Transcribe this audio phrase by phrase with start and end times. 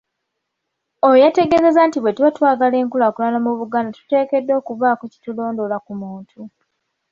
[1.05, 6.41] Ono yategeezezza nti bwetuba twagala enkulaakulana mu Buganda tuteekeddwa okubaako kye tulondoola ku muntu.